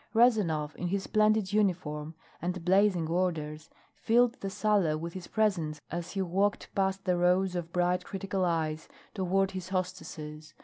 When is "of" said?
7.55-7.71